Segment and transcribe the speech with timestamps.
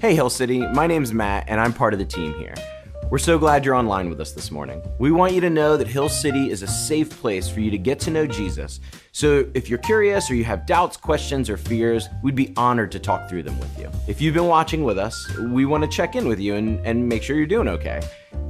[0.00, 2.54] Hey, Hill City, my name's Matt, and I'm part of the team here.
[3.10, 4.80] We're so glad you're online with us this morning.
[5.00, 7.78] We want you to know that Hill City is a safe place for you to
[7.78, 8.78] get to know Jesus.
[9.10, 13.00] So if you're curious or you have doubts, questions, or fears, we'd be honored to
[13.00, 13.90] talk through them with you.
[14.06, 17.08] If you've been watching with us, we want to check in with you and, and
[17.08, 18.00] make sure you're doing okay.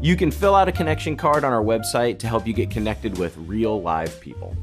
[0.03, 3.17] You can fill out a connection card on our website to help you get connected
[3.17, 4.55] with real live people.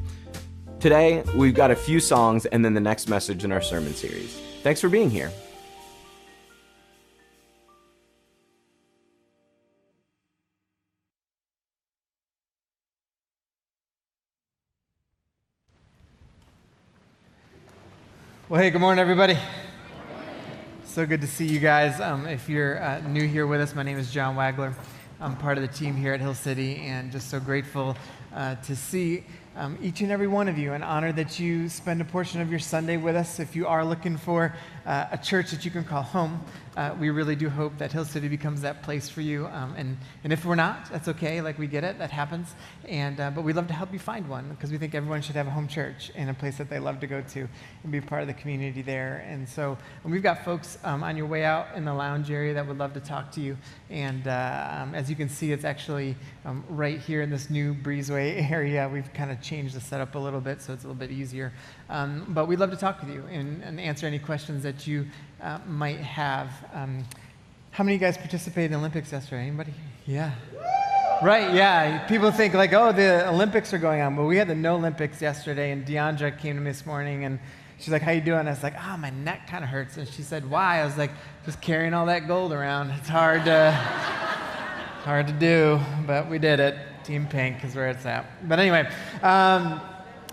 [0.80, 4.40] Today, we've got a few songs and then the next message in our sermon series.
[4.62, 5.32] Thanks for being here.
[18.48, 19.40] Well, hey, good morning, everybody.
[20.84, 22.00] So good to see you guys.
[22.00, 24.76] Um, if you're uh, new here with us, my name is John Wagler.
[25.20, 27.98] I'm part of the team here at Hill City, and just so grateful
[28.36, 29.24] uh, to see
[29.56, 32.52] um, each and every one of you and honor that you spend a portion of
[32.52, 33.40] your Sunday with us.
[33.40, 34.54] If you are looking for
[34.86, 36.40] uh, a church that you can call home,
[36.76, 39.48] uh, we really do hope that Hill City becomes that place for you.
[39.48, 41.42] Um, and, and if we're not, that's okay.
[41.42, 42.54] Like we get it, that happens.
[42.88, 45.36] And, uh, but we'd love to help you find one because we think everyone should
[45.36, 47.48] have a home church and a place that they love to go to
[47.84, 49.26] and be part of the community there.
[49.28, 52.54] And so and we've got folks um, on your way out in the lounge area
[52.54, 53.58] that would love to talk to you.
[53.90, 57.74] And uh, um, as you can see, it's actually um, right here in this new
[57.74, 58.90] breezeway area.
[58.92, 61.54] We've kind of changed the setup a little bit so it's a little bit easier.
[61.90, 65.08] Um, but we'd love to talk with you and, and answer any questions that you
[65.42, 66.50] uh, might have.
[66.74, 67.06] Um,
[67.72, 69.44] how many of you guys participated in Olympics yesterday?
[69.44, 69.74] Anybody?
[70.06, 70.32] Yeah.
[71.22, 72.06] Right, yeah.
[72.08, 75.22] People think like, oh, the Olympics are going on, but we had the No Olympics
[75.22, 77.40] yesterday, and Deandra came to me this morning, and
[77.80, 78.48] she's like, how you doing?
[78.48, 79.98] I was like, ah, oh, my neck kind of hurts.
[79.98, 80.82] And she said, why?
[80.82, 81.12] I was like,
[81.46, 82.92] just carrying all that gold around.
[82.92, 86.78] It's hard to, hard to do, but we did it.
[87.04, 88.26] Team Pink is where it's at.
[88.48, 88.90] But anyway,
[89.22, 89.80] um,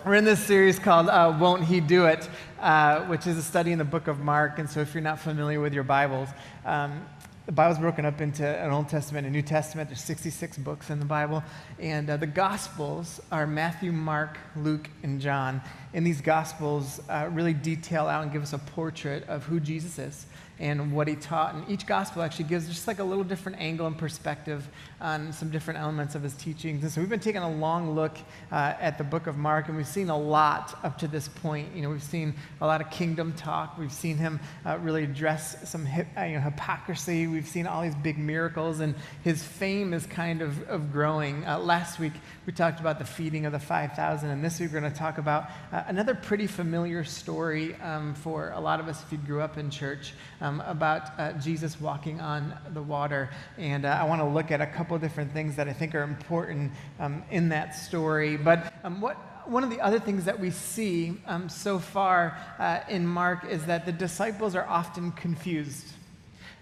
[0.04, 2.28] we're in this series called uh, Won't He Do It,
[2.60, 4.58] uh, which is a study in the book of Mark.
[4.58, 6.28] And so if you're not familiar with your Bibles,
[6.64, 7.06] um,
[7.46, 9.88] the Bible's broken up into an Old Testament and a New Testament.
[9.88, 11.44] There's 66 books in the Bible.
[11.78, 15.60] And uh, the Gospels are Matthew, Mark, Luke, and John.
[15.94, 19.98] And these Gospels uh, really detail out and give us a portrait of who Jesus
[19.98, 20.26] is
[20.62, 21.54] and what he taught.
[21.54, 24.68] And each gospel actually gives just like a little different angle and perspective
[25.02, 26.84] on some different elements of his teachings.
[26.84, 28.16] And so we've been taking a long look
[28.52, 31.74] uh, at the book of Mark, and we've seen a lot up to this point.
[31.74, 33.76] You know, we've seen a lot of kingdom talk.
[33.76, 37.26] We've seen him uh, really address some hip, uh, you know, hypocrisy.
[37.26, 41.44] We've seen all these big miracles, and his fame is kind of, of growing.
[41.46, 42.12] Uh, last week,
[42.46, 45.18] we talked about the feeding of the 5,000, and this week we're going to talk
[45.18, 49.40] about uh, another pretty familiar story um, for a lot of us if you grew
[49.40, 53.30] up in church um, about Jesus walking on the water.
[53.58, 56.02] And I want to look at a couple couple different things that I think are
[56.02, 56.70] important
[57.00, 58.36] um, in that story.
[58.36, 59.16] But um, what,
[59.48, 63.64] one of the other things that we see um, so far uh, in Mark is
[63.64, 65.86] that the disciples are often confused.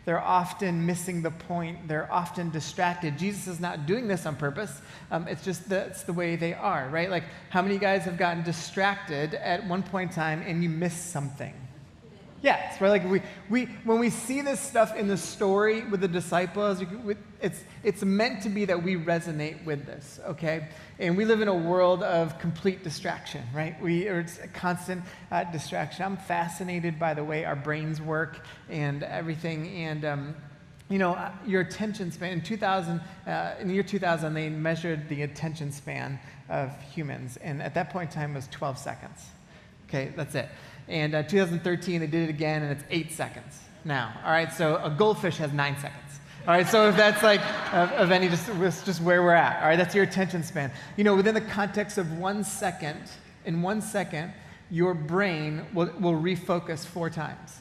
[0.04, 1.88] They're often missing the point.
[1.88, 3.18] They're often distracted.
[3.18, 4.80] Jesus is not doing this on purpose.
[5.10, 7.10] Um, it's just that's the way they are, right?
[7.10, 10.94] Like, how many guys have gotten distracted at one point in time and you miss
[10.94, 11.54] something?
[12.42, 12.88] Yes, right.
[12.88, 13.20] Like we,
[13.50, 16.82] we, when we see this stuff in the story with the disciples,
[17.42, 20.68] it's, it's meant to be that we resonate with this, okay?
[20.98, 23.80] And we live in a world of complete distraction, right?
[23.82, 26.04] We, it's a constant uh, distraction.
[26.04, 29.68] I'm fascinated by the way our brains work and everything.
[29.68, 30.36] And, um,
[30.88, 35.10] you know, uh, your attention span, in 2000, uh, in the year 2000, they measured
[35.10, 37.36] the attention span of humans.
[37.42, 39.26] And at that point in time, it was 12 seconds.
[39.88, 40.48] Okay, that's it.
[40.90, 44.12] And uh, 2013, they did it again, and it's eight seconds now.
[44.24, 46.20] All right, so a goldfish has nine seconds.
[46.48, 47.40] All right, so if that's like
[47.72, 48.48] of, of any, just,
[48.84, 49.62] just where we're at.
[49.62, 50.72] All right, that's your attention span.
[50.96, 53.00] You know, within the context of one second,
[53.44, 54.32] in one second,
[54.68, 57.59] your brain will, will refocus four times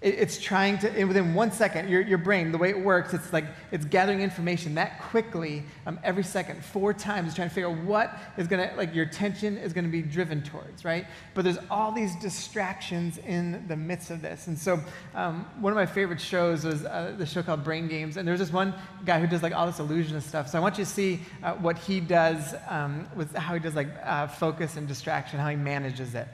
[0.00, 3.46] it's trying to, within one second, your, your brain, the way it works, it's like
[3.72, 8.16] it's gathering information that quickly um, every second, four times, trying to figure out what
[8.36, 11.04] is going to, like your attention is going to be driven towards, right?
[11.34, 14.46] But there's all these distractions in the midst of this.
[14.46, 14.80] And so
[15.16, 18.16] um, one of my favorite shows was uh, the show called Brain Games.
[18.16, 18.74] And there's this one
[19.04, 20.48] guy who does like all this illusionist stuff.
[20.48, 23.74] So I want you to see uh, what he does um, with how he does
[23.74, 26.28] like uh, focus and distraction, how he manages it.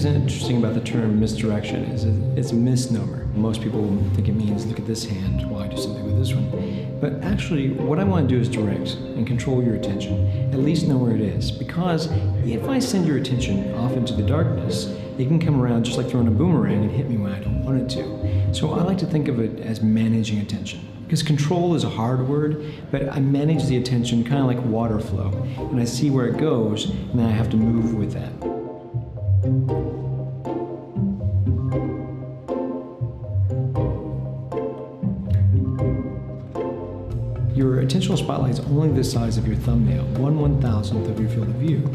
[0.00, 2.04] Is interesting about the term misdirection is
[2.38, 3.26] it's a misnomer.
[3.34, 6.32] Most people think it means look at this hand while I do something with this
[6.32, 6.98] one.
[7.00, 10.88] But actually, what I want to do is direct and control your attention, at least
[10.88, 11.50] know where it is.
[11.50, 12.08] Because
[12.46, 14.86] if I send your attention off into the darkness,
[15.18, 17.62] it can come around just like throwing a boomerang and hit me when I don't
[17.62, 18.54] want it to.
[18.54, 20.80] So I like to think of it as managing attention.
[21.02, 24.98] Because control is a hard word, but I manage the attention kind of like water
[24.98, 25.30] flow.
[25.58, 28.49] And I see where it goes, and then I have to move with that.
[38.10, 41.28] Your attentional spotlight is only the size of your thumbnail, one one thousandth of your
[41.28, 41.88] field of view.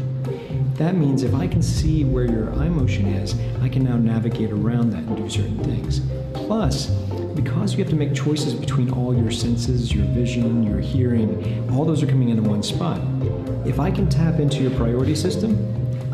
[0.76, 4.50] That means if I can see where your eye motion is, I can now navigate
[4.50, 6.00] around that and do certain things.
[6.32, 6.86] Plus,
[7.34, 11.84] because you have to make choices between all your senses, your vision, your hearing, all
[11.84, 12.98] those are coming into one spot.
[13.66, 15.54] If I can tap into your priority system,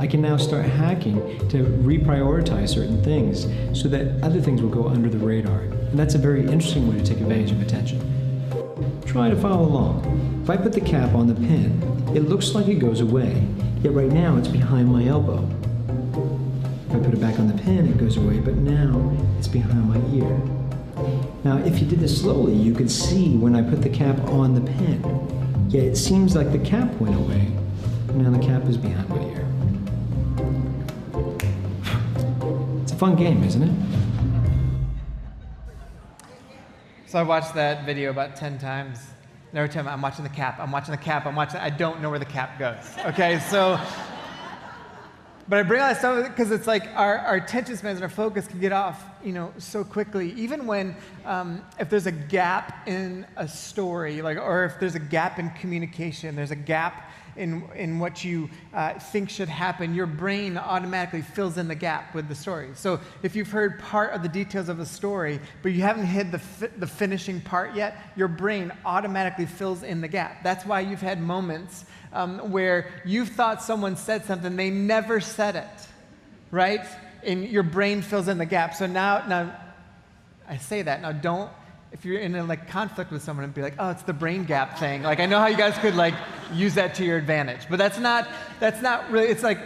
[0.00, 1.20] I can now start hacking
[1.50, 3.46] to reprioritize certain things
[3.80, 5.60] so that other things will go under the radar.
[5.60, 8.21] And that's a very interesting way to take advantage of attention.
[9.06, 10.40] Try to follow along.
[10.42, 11.80] If I put the cap on the pen,
[12.14, 13.46] it looks like it goes away,
[13.82, 15.48] yet right now it's behind my elbow.
[16.88, 19.88] If I put it back on the pen, it goes away, but now it's behind
[19.88, 20.40] my ear.
[21.44, 24.54] Now, if you did this slowly, you could see when I put the cap on
[24.54, 25.68] the pen.
[25.68, 27.50] Yet it seems like the cap went away.
[28.14, 29.46] Now the cap is behind my ear.
[32.82, 34.01] It's a fun game, isn't it?
[37.12, 38.98] So I watched that video about 10 times.
[39.50, 42.00] And every time I'm watching the cap, I'm watching the cap, I'm watching, I don't
[42.00, 42.82] know where the cap goes.
[43.04, 43.78] Okay, so,
[45.46, 48.08] but I bring all that stuff because it's like our, our attention spans and our
[48.08, 50.32] focus can get off, you know, so quickly.
[50.38, 54.98] Even when, um, if there's a gap in a story, like, or if there's a
[54.98, 60.06] gap in communication, there's a gap in, in what you uh, think should happen, your
[60.06, 62.70] brain automatically fills in the gap with the story.
[62.74, 66.30] So if you've heard part of the details of a story, but you haven't hit
[66.30, 70.42] the, fi- the finishing part yet, your brain automatically fills in the gap.
[70.42, 75.56] That's why you've had moments um, where you've thought someone said something, they never said
[75.56, 75.88] it,
[76.50, 76.84] right?
[77.24, 78.74] And your brain fills in the gap.
[78.74, 79.56] So now, now
[80.48, 81.00] I say that.
[81.00, 81.50] Now don't
[81.92, 84.44] if you're in a like conflict with someone and be like, oh, it's the brain
[84.44, 85.02] gap thing.
[85.02, 86.14] Like I know how you guys could like
[86.52, 88.26] use that to your advantage, but that's not
[88.60, 89.28] that's not really.
[89.28, 89.58] It's like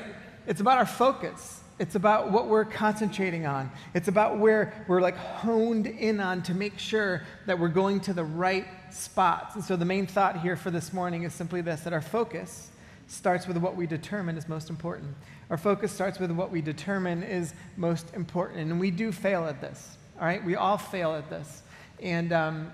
[0.47, 1.63] it's about our focus.
[1.79, 3.71] It's about what we're concentrating on.
[3.95, 8.15] It's about where we're like honed in on to make sure that we're going to
[8.15, 9.55] the right spots.
[9.55, 12.71] And so the main thought here for this morning is simply this: that our focus
[13.07, 15.15] starts with what we determine is most important.
[15.49, 19.61] Our focus starts with what we determine is most important, and we do fail at
[19.61, 19.97] this.
[20.19, 21.63] All right, we all fail at this.
[22.01, 22.73] And um,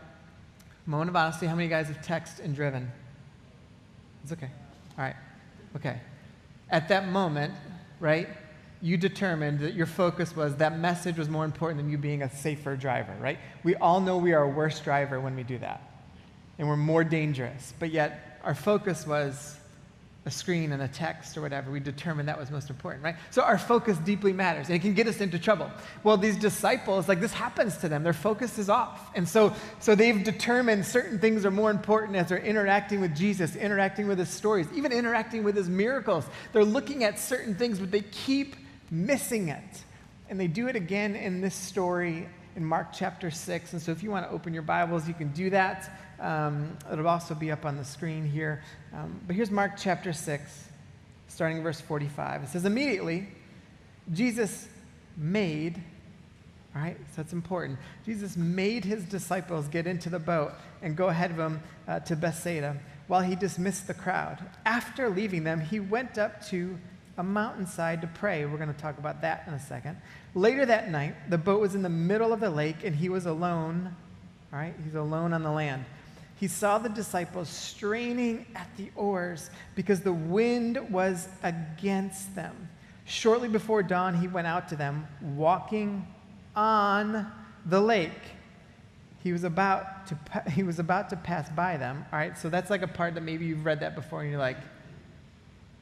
[0.86, 2.90] moment of honesty, how many guys have texted and driven?
[4.22, 4.50] It's okay.
[4.98, 5.16] All right.
[5.76, 5.98] Okay.
[6.70, 7.54] At that moment,
[8.00, 8.28] right,
[8.80, 12.30] you determined that your focus was that message was more important than you being a
[12.30, 13.38] safer driver, right?
[13.62, 15.88] We all know we are a worse driver when we do that.
[16.58, 17.72] And we're more dangerous.
[17.78, 19.56] But yet, our focus was
[20.24, 23.16] a screen and a text or whatever, we determined that was most important, right?
[23.30, 25.68] So our focus deeply matters and it can get us into trouble.
[26.04, 29.10] Well, these disciples, like this happens to them, their focus is off.
[29.16, 33.56] And so, so they've determined certain things are more important as they're interacting with Jesus,
[33.56, 36.24] interacting with his stories, even interacting with his miracles.
[36.52, 38.54] They're looking at certain things, but they keep
[38.92, 39.82] missing it.
[40.28, 43.72] And they do it again in this story in Mark chapter 6.
[43.72, 45.98] And so if you want to open your Bibles, you can do that.
[46.20, 48.62] Um, it'll also be up on the screen here.
[48.94, 50.68] Um, but here's Mark chapter 6,
[51.28, 52.42] starting verse 45.
[52.42, 53.26] It says, Immediately,
[54.12, 54.68] Jesus
[55.16, 55.80] made,
[56.74, 57.78] all right, so that's important.
[58.04, 62.16] Jesus made his disciples get into the boat and go ahead of him uh, to
[62.16, 64.38] Bethsaida while he dismissed the crowd.
[64.66, 66.78] After leaving them, he went up to
[67.16, 68.44] a mountainside to pray.
[68.44, 69.96] We're going to talk about that in a second.
[70.34, 73.24] Later that night, the boat was in the middle of the lake and he was
[73.24, 73.94] alone.
[74.52, 75.86] All right, he's alone on the land
[76.42, 82.68] he saw the disciples straining at the oars because the wind was against them.
[83.04, 85.06] Shortly before dawn, he went out to them,
[85.36, 86.04] walking
[86.56, 87.30] on
[87.66, 88.10] the lake.
[89.22, 90.18] He was about to,
[90.50, 92.04] he was about to pass by them.
[92.12, 94.40] All right, so that's like a part that maybe you've read that before and you're
[94.40, 94.58] like,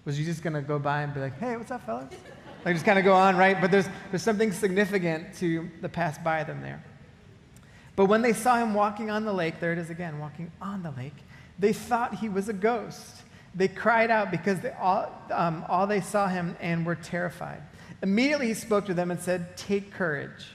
[0.04, 2.12] was you just going to go by and be like, hey, what's up, fellas?
[2.66, 3.58] Like just kind of go on, right?
[3.58, 6.84] But there's, there's something significant to the pass by them there.
[8.00, 10.82] But when they saw him walking on the lake, there it is again, walking on
[10.82, 11.16] the lake,
[11.58, 13.24] they thought he was a ghost.
[13.54, 17.60] They cried out because they all, um, all they saw him and were terrified.
[18.02, 20.46] Immediately he spoke to them and said, Take courage.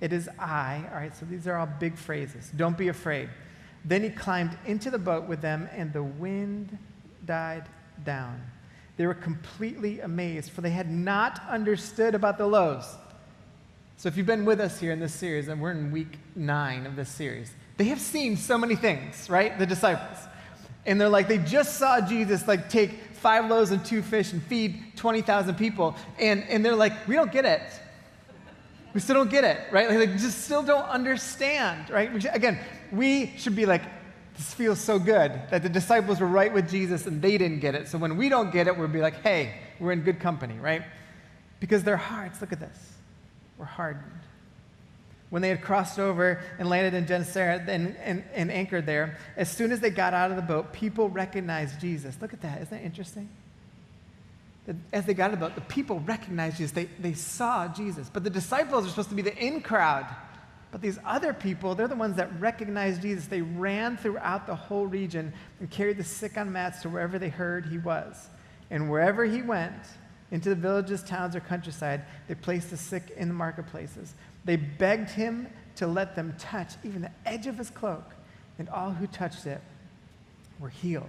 [0.00, 0.84] It is I.
[0.90, 2.50] All right, so these are all big phrases.
[2.56, 3.28] Don't be afraid.
[3.84, 6.76] Then he climbed into the boat with them, and the wind
[7.24, 7.68] died
[8.04, 8.42] down.
[8.96, 12.92] They were completely amazed, for they had not understood about the loaves.
[13.98, 16.84] So, if you've been with us here in this series, and we're in week nine
[16.84, 19.58] of this series, they have seen so many things, right?
[19.58, 20.18] The disciples.
[20.84, 24.42] And they're like, they just saw Jesus like take five loaves and two fish and
[24.42, 25.96] feed 20,000 people.
[26.18, 27.62] And, and they're like, we don't get it.
[28.94, 29.88] we still don't get it, right?
[29.88, 32.24] Like, like just still don't understand, right?
[32.34, 32.58] Again,
[32.92, 33.82] we should be like,
[34.36, 37.74] this feels so good that the disciples were right with Jesus and they didn't get
[37.74, 37.88] it.
[37.88, 40.82] So when we don't get it, we'll be like, hey, we're in good company, right?
[41.60, 42.95] Because their hearts, look at this,
[43.58, 44.04] were hardened.
[45.30, 49.50] When they had crossed over and landed in Gennesaret and, and, and anchored there, as
[49.50, 52.16] soon as they got out of the boat, people recognized Jesus.
[52.20, 52.62] Look at that.
[52.62, 53.28] Isn't that interesting?
[54.92, 56.72] As they got out of the boat, the people recognized Jesus.
[56.72, 58.08] They, they saw Jesus.
[58.12, 60.06] But the disciples are supposed to be the in crowd.
[60.70, 63.26] But these other people, they're the ones that recognized Jesus.
[63.26, 67.28] They ran throughout the whole region and carried the sick on mats to wherever they
[67.28, 68.28] heard he was.
[68.70, 69.74] And wherever he went,
[70.30, 74.14] into the villages, towns, or countryside, they placed the sick in the marketplaces.
[74.44, 78.14] They begged him to let them touch even the edge of his cloak,
[78.58, 79.60] and all who touched it
[80.58, 81.06] were healed.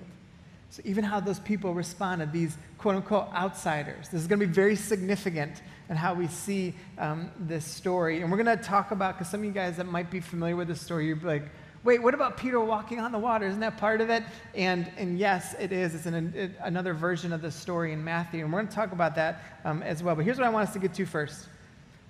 [0.69, 4.51] So, even how those people responded, these quote unquote outsiders, this is going to be
[4.51, 8.21] very significant in how we see um, this story.
[8.21, 10.57] And we're going to talk about, because some of you guys that might be familiar
[10.57, 11.43] with this story, you're like,
[11.87, 13.47] wait, what about Peter walking on the water?
[13.47, 14.23] Isn't that part of it?
[14.53, 15.95] And, and yes, it is.
[15.95, 18.43] It's an, another version of the story in Matthew.
[18.43, 20.13] And we're going to talk about that um, as well.
[20.15, 21.47] But here's what I want us to get to first.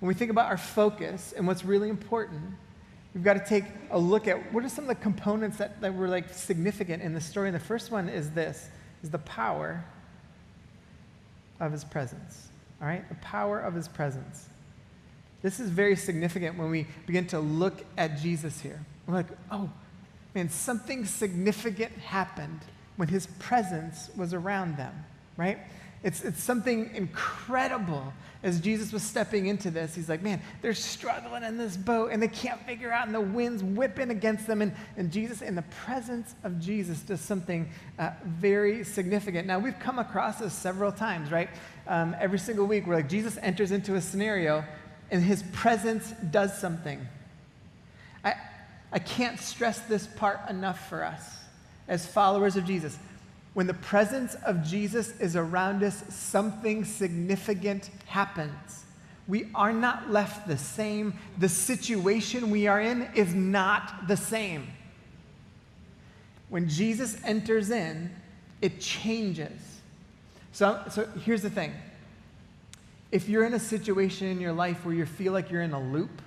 [0.00, 2.42] When we think about our focus and what's really important,
[3.14, 5.94] we've got to take a look at what are some of the components that, that
[5.94, 7.48] were like significant in the story.
[7.48, 8.68] And the first one is this,
[9.02, 9.82] is the power
[11.60, 12.48] of his presence
[12.80, 13.08] all right?
[13.08, 14.48] The power of his presence.
[15.42, 18.84] This is very significant when we begin to look at Jesus here.
[19.08, 19.70] Like, oh,
[20.34, 22.60] man, something significant happened
[22.96, 24.92] when his presence was around them,
[25.36, 25.58] right?
[26.02, 28.12] It's, it's something incredible
[28.42, 29.94] as Jesus was stepping into this.
[29.94, 33.20] He's like, man, they're struggling in this boat and they can't figure out, and the
[33.20, 34.62] wind's whipping against them.
[34.62, 39.46] And, and Jesus, in the presence of Jesus, does something uh, very significant.
[39.46, 41.48] Now, we've come across this several times, right?
[41.88, 44.64] Um, every single week, we're like, Jesus enters into a scenario
[45.10, 47.08] and his presence does something.
[48.92, 51.38] I, can't stress this part enough for us
[51.88, 52.98] as followers of Jesus.
[53.54, 58.84] When the presence of Jesus is around us, something significant happens.
[59.26, 61.14] We are not left the same.
[61.38, 64.68] The situation we are in is not the same.
[66.48, 68.10] When Jesus enters in,
[68.62, 69.60] it changes.
[70.52, 71.72] So, so here's the thing
[73.10, 75.80] if you're in a situation in your life where you feel like you're in a
[75.80, 76.22] loop,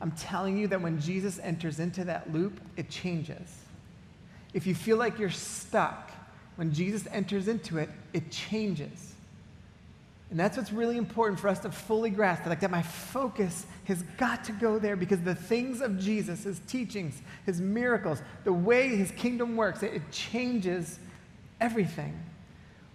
[0.00, 3.54] I'm telling you that when Jesus enters into that loop, it changes.
[4.54, 6.10] If you feel like you're stuck,
[6.56, 9.14] when Jesus enters into it, it changes.
[10.30, 12.46] And that's what's really important for us to fully grasp.
[12.46, 16.60] Like that my focus has got to go there because the things of Jesus, his
[16.68, 21.00] teachings, his miracles, the way his kingdom works, it, it changes
[21.60, 22.18] everything.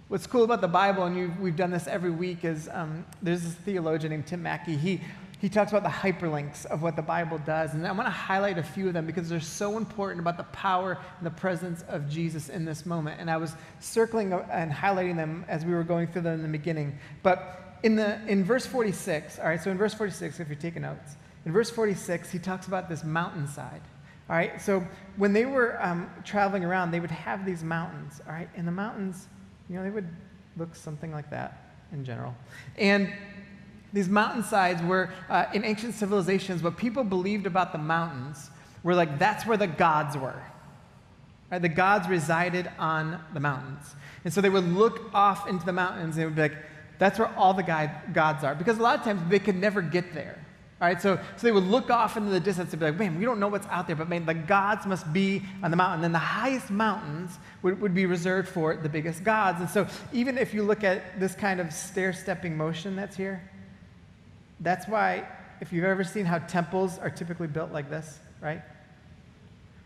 [0.08, 3.54] What's cool about the Bible, and we've done this every week, is um, there's this
[3.54, 4.78] theologian named Tim Mackie.
[4.78, 5.02] He
[5.42, 7.74] he talks about the hyperlinks of what the Bible does.
[7.74, 10.44] And I want to highlight a few of them because they're so important about the
[10.44, 13.20] power and the presence of Jesus in this moment.
[13.20, 16.58] And I was circling and highlighting them as we were going through them in the
[16.58, 16.98] beginning.
[17.22, 20.84] But in, the, in verse 46, all right, so in verse 46, if you're taking
[20.84, 23.82] notes, in verse 46, he talks about this mountainside.
[24.28, 24.84] All right, so
[25.18, 28.72] when they were um, traveling around, they would have these mountains, all right, and the
[28.72, 29.28] mountains,
[29.70, 30.08] you know, they would
[30.58, 32.36] look something like that in general.
[32.78, 33.14] And
[33.94, 38.50] these mountainsides were, uh, in ancient civilizations, what people believed about the mountains
[38.84, 40.42] were like that's where the gods were.
[41.52, 41.62] Right?
[41.62, 43.96] The gods resided on the mountains.
[44.24, 46.58] And so they would look off into the mountains and it would be like,
[46.98, 47.64] that's where all the
[48.14, 48.56] gods are.
[48.56, 50.40] Because a lot of times they could never get there.
[50.82, 53.18] All right, so, so they would look off into the distance and be like, man,
[53.18, 56.04] we don't know what's out there, but man, the gods must be on the mountain.
[56.04, 59.62] And the highest mountains would, would be reserved for the biggest gods.
[59.62, 63.42] And so even if you look at this kind of stair stepping motion that's here,
[64.60, 65.28] that's why,
[65.62, 68.62] if you've ever seen how temples are typically built like this, right?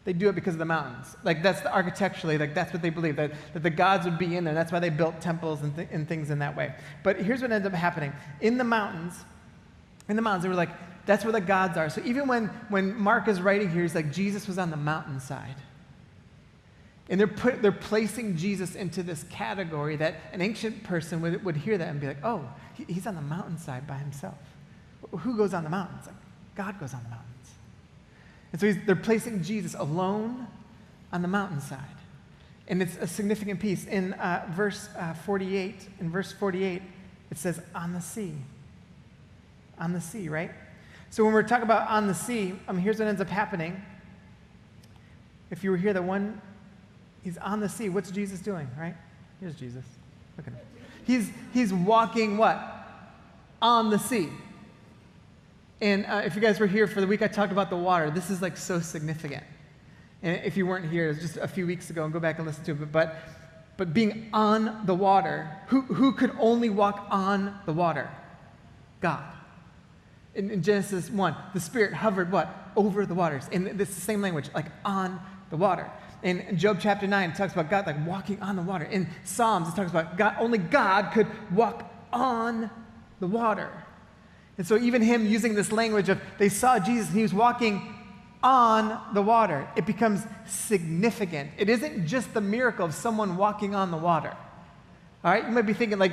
[0.05, 1.15] They do it because of the mountains.
[1.23, 4.35] Like, that's the, architecturally, like, that's what they believe, that, that the gods would be
[4.35, 4.53] in there.
[4.53, 6.73] That's why they built temples and, th- and things in that way.
[7.03, 9.13] But here's what ended up happening in the mountains,
[10.07, 10.69] in the mountains, they were like,
[11.05, 11.89] that's where the gods are.
[11.89, 15.55] So even when, when Mark is writing here, he's like, Jesus was on the mountainside.
[17.09, 21.57] And they're, put, they're placing Jesus into this category that an ancient person would, would
[21.57, 22.47] hear that and be like, oh,
[22.87, 24.37] he's on the mountainside by himself.
[25.11, 26.05] Who goes on the mountains?
[26.05, 26.15] Like,
[26.55, 27.29] God goes on the mountains.
[28.51, 30.47] And so they're placing Jesus alone
[31.11, 31.79] on the mountainside.
[32.67, 33.85] And it's a significant piece.
[33.85, 36.81] In uh, verse uh, 48, in verse 48,
[37.31, 38.33] it says, on the sea.
[39.79, 40.51] On the sea, right?
[41.09, 43.81] So when we're talking about on the sea, um, here's what ends up happening.
[45.49, 46.39] If you were here, the one,
[47.23, 47.89] he's on the sea.
[47.89, 48.95] What's Jesus doing, right?
[49.39, 49.83] Here's Jesus.
[50.37, 50.59] Look at him.
[51.05, 52.59] He's, he's walking what?
[53.61, 54.29] On the sea
[55.81, 58.11] And uh, if you guys were here for the week I talked about the water,
[58.11, 59.43] this is like so significant.
[60.21, 62.37] And if you weren't here, it was just a few weeks ago, and go back
[62.37, 62.91] and listen to it.
[62.91, 63.15] But,
[63.77, 68.09] but being on the water, who, who could only walk on the water?
[68.99, 69.23] God.
[70.35, 72.71] In, in Genesis 1, the Spirit hovered what?
[72.75, 73.47] Over the waters.
[73.51, 75.19] And it's the same language, like on
[75.49, 75.89] the water.
[76.21, 78.83] In Job chapter 9, it talks about God like walking on the water.
[78.83, 82.69] In Psalms, it talks about God, only God could walk on
[83.21, 83.71] the water.
[84.59, 87.95] And so, even him using this language of they saw Jesus and he was walking
[88.43, 91.51] on the water, it becomes significant.
[91.57, 94.35] It isn't just the miracle of someone walking on the water.
[95.23, 96.11] All right, you might be thinking, like,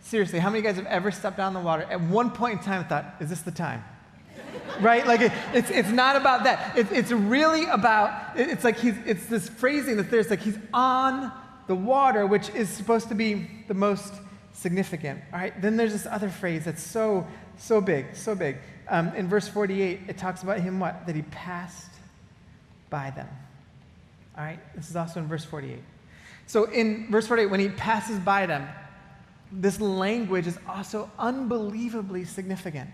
[0.00, 2.84] seriously, how many guys have ever stepped on the water at one point in time
[2.84, 3.82] thought, is this the time?
[4.80, 5.04] right?
[5.04, 6.78] Like it, it's, it's not about that.
[6.78, 10.58] It, it's really about, it, it's like he's, it's this phrasing that there's like he's
[10.72, 11.32] on
[11.66, 14.14] the water, which is supposed to be the most
[14.52, 15.20] significant.
[15.32, 17.26] All right, then there's this other phrase that's so,
[17.58, 18.56] so big, so big.
[18.88, 21.06] Um, in verse 48, it talks about him what?
[21.06, 21.90] That he passed
[22.90, 23.28] by them.
[24.36, 25.78] All right, this is also in verse 48.
[26.46, 28.68] So in verse 48, when he passes by them,
[29.50, 32.90] this language is also unbelievably significant.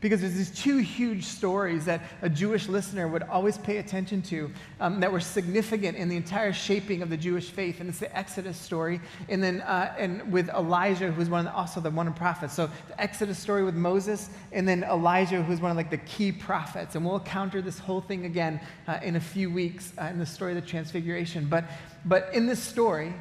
[0.00, 4.50] Because there's these two huge stories that a Jewish listener would always pay attention to
[4.80, 7.80] um, that were significant in the entire shaping of the Jewish faith.
[7.80, 11.58] And it's the Exodus story, and then uh, and with Elijah, who's one of the,
[11.58, 12.54] also the one of prophets.
[12.54, 16.32] So the Exodus story with Moses, and then Elijah, who's one of like the key
[16.32, 16.94] prophets.
[16.94, 18.58] And we'll encounter this whole thing again
[18.88, 21.46] uh, in a few weeks uh, in the story of the Transfiguration.
[21.46, 21.64] But
[22.06, 23.12] but in this story,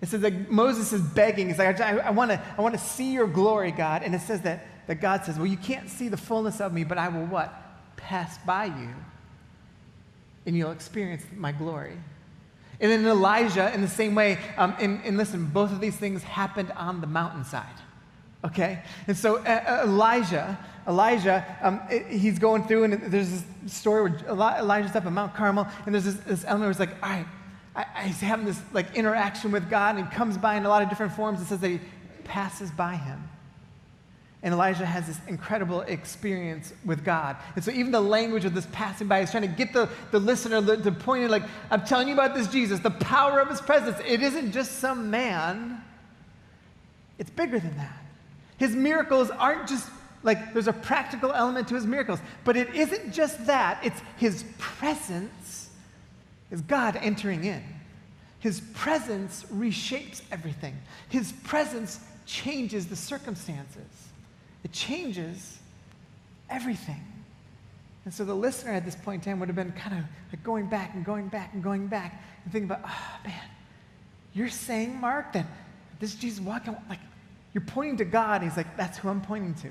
[0.00, 1.48] it says that Moses is begging.
[1.48, 4.04] He's like, I, I want to I want to see your glory, God.
[4.04, 6.84] And it says that that God says, Well, you can't see the fullness of me,
[6.84, 7.52] but I will what?
[7.96, 8.94] Pass by you,
[10.46, 11.96] and you'll experience my glory.
[12.80, 16.24] And then Elijah, in the same way, um, and, and listen, both of these things
[16.24, 17.64] happened on the mountainside.
[18.44, 18.82] Okay?
[19.06, 24.28] And so uh, Elijah, Elijah, um, it, he's going through, and there's this story where
[24.28, 27.26] Elijah's up at Mount Carmel, and there's this, this element where it's like, all right,
[27.76, 30.68] I, I, he's having this like interaction with God, and he comes by in a
[30.68, 31.40] lot of different forms.
[31.40, 31.80] It says that he
[32.24, 33.22] passes by him.
[34.44, 37.36] And Elijah has this incredible experience with God.
[37.54, 40.18] And so, even the language of this passing by is trying to get the, the
[40.18, 43.60] listener to point in, like, I'm telling you about this Jesus, the power of his
[43.60, 43.98] presence.
[44.04, 45.80] It isn't just some man,
[47.18, 48.02] it's bigger than that.
[48.56, 49.88] His miracles aren't just
[50.24, 54.44] like there's a practical element to his miracles, but it isn't just that, it's his
[54.58, 55.70] presence
[56.50, 57.62] is God entering in.
[58.38, 60.76] His presence reshapes everything,
[61.08, 64.01] his presence changes the circumstances.
[64.64, 65.58] It changes
[66.48, 67.04] everything.
[68.04, 70.42] And so the listener at this point in time would have been kind of like
[70.42, 73.48] going back and going back and going back and thinking about, oh man,
[74.34, 75.46] you're saying, Mark, that
[76.00, 76.98] this Jesus walking, like,
[77.54, 78.42] you're pointing to God.
[78.42, 79.70] He's like, that's who I'm pointing to.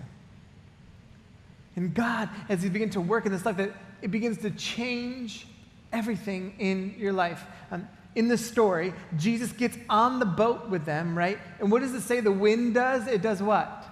[1.75, 5.47] And God, as He begins to work in this life, that it begins to change
[5.91, 7.43] everything in your life.
[7.71, 11.39] Um, in the story, Jesus gets on the boat with them, right?
[11.59, 13.07] And what does it say the wind does?
[13.07, 13.87] It does what?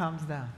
[0.00, 0.50] Calms down.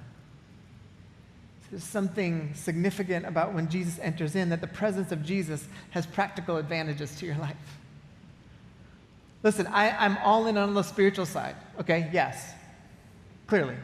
[1.69, 6.59] There's something significant about when Jesus enters in that the presence of Jesus has practical
[6.59, 7.57] advantages to your life.
[9.43, 12.09] Listen, I, I'm all in on the spiritual side, okay?
[12.13, 12.53] Yes,
[13.49, 13.75] clearly.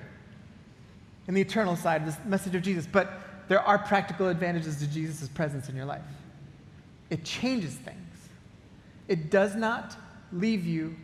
[1.26, 2.86] And the eternal side, this message of Jesus.
[2.86, 6.02] But there are practical advantages to Jesus' presence in your life.
[7.10, 8.28] It changes things,
[9.08, 9.96] it does not
[10.32, 10.94] leave you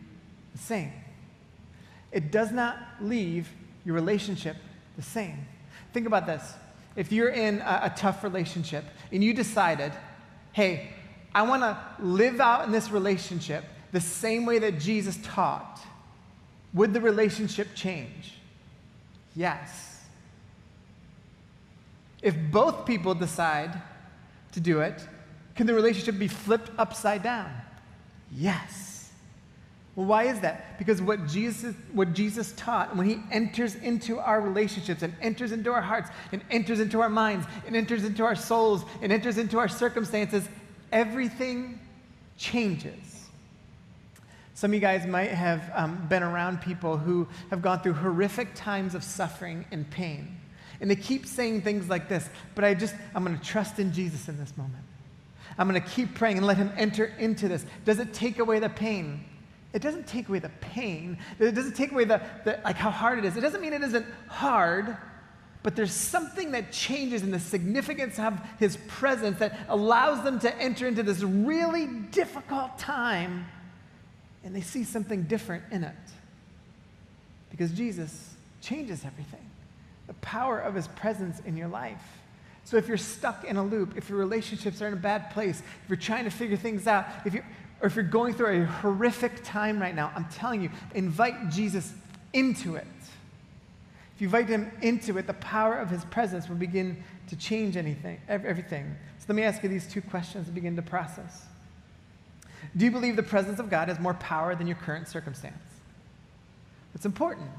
[0.53, 0.93] the same.
[2.13, 3.49] It does not leave
[3.85, 4.57] your relationship
[4.95, 5.45] the same.
[5.93, 6.53] Think about this.
[6.95, 9.93] If you're in a, a tough relationship and you decided,
[10.51, 10.89] hey,
[11.33, 15.79] I want to live out in this relationship the same way that Jesus taught,
[16.73, 18.33] would the relationship change?
[19.35, 20.01] Yes.
[22.21, 23.81] If both people decide
[24.53, 25.05] to do it,
[25.55, 27.51] can the relationship be flipped upside down?
[28.31, 28.94] Yes.
[29.95, 30.77] Well, why is that?
[30.77, 35.71] Because what Jesus, what Jesus taught, when he enters into our relationships and enters into
[35.71, 39.57] our hearts and enters into our minds and enters into our souls and enters into
[39.57, 40.49] our circumstances,
[40.91, 41.79] everything
[42.37, 43.29] changes.
[44.53, 48.53] Some of you guys might have um, been around people who have gone through horrific
[48.53, 50.37] times of suffering and pain.
[50.81, 53.93] And they keep saying things like this, but I just, I'm going to trust in
[53.93, 54.83] Jesus in this moment.
[55.57, 57.65] I'm going to keep praying and let him enter into this.
[57.85, 59.23] Does it take away the pain?
[59.75, 61.17] It doesn't take away the pain.
[61.37, 63.35] It doesn't take away the, the, like how hard it is.
[63.35, 64.95] It doesn't mean it isn't hard,
[65.63, 70.57] but there's something that changes in the significance of his presence that allows them to
[70.59, 73.45] enter into this really difficult time
[74.45, 75.95] and they see something different in it.
[77.49, 79.41] Because Jesus changes everything.
[80.07, 82.21] the power of his presence in your life.
[82.63, 85.59] So if you're stuck in a loop, if your relationships are in a bad place,
[85.59, 87.43] if you're trying to figure things out, if you
[87.81, 91.93] or if you're going through a horrific time right now, I'm telling you, invite Jesus
[92.33, 92.87] into it.
[94.15, 97.75] If you invite him into it, the power of his presence will begin to change
[97.75, 98.95] anything, everything.
[99.19, 101.45] So let me ask you these two questions to begin to process.
[102.77, 105.61] Do you believe the presence of God has more power than your current circumstance?
[106.93, 107.49] It's important.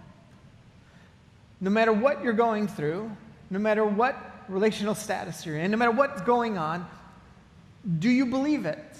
[1.60, 3.10] No matter what you're going through,
[3.50, 4.16] no matter what
[4.48, 6.86] relational status you're in, no matter what's going on,
[7.98, 8.96] do you believe it?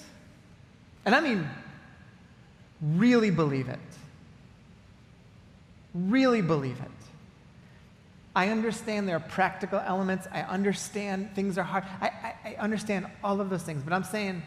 [1.07, 1.49] And I mean,
[2.83, 3.79] really believe it.
[5.95, 6.91] Really believe it.
[8.35, 10.27] I understand there are practical elements.
[10.31, 11.85] I understand things are hard.
[12.03, 13.83] I, I, I, understand all of those things.
[13.83, 14.43] But I'm saying,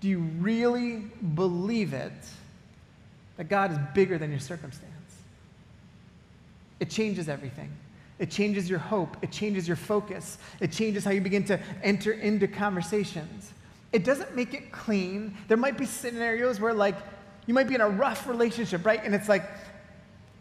[0.00, 1.02] do you really
[1.34, 2.12] believe it
[3.36, 4.90] that God is bigger than your circumstance?
[6.80, 7.70] It changes everything.
[8.18, 9.18] It changes your hope.
[9.20, 10.38] It changes your focus.
[10.60, 13.52] It changes how you begin to enter into conversations.
[13.94, 15.36] It doesn't make it clean.
[15.46, 16.96] There might be scenarios where, like,
[17.46, 19.00] you might be in a rough relationship, right?
[19.04, 19.48] And it's like,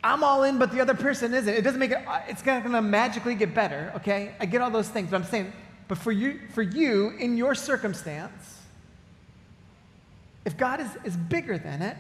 [0.04, 1.54] I'm all in, but the other person isn't.
[1.54, 4.34] It doesn't make it, uh, it's not to magically get better, okay?
[4.39, 5.54] I get all those things, but I'm saying,
[5.88, 8.58] but for you, for you in your circumstance,
[10.46, 11.96] if God is, is bigger than it,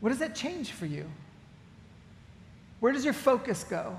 [0.00, 1.04] what does that change for you?
[2.80, 3.94] Where does your focus go?